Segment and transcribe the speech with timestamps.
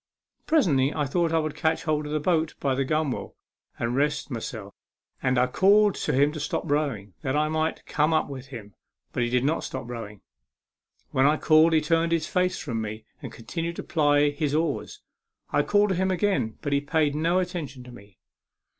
[0.47, 3.35] Presently, I thought I would catch hold of the boat by the gunwale
[3.77, 4.73] to rest myself,
[5.21, 8.73] and I called to him to stop rowing, that I might corne up with him;
[9.13, 10.21] but he did not stop rowing.
[11.11, 15.03] When I called he turned his face from me, and continued to ply his oars.
[15.51, 18.17] I called to him again, but he paid no attention to me.